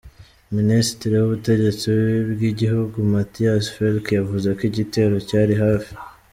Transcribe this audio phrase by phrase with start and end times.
[0.57, 1.87] Ministri w'ubutegetsi
[2.31, 5.91] bw'igihugu, Matthias Fekl yavuze ko igitero cyari hafi.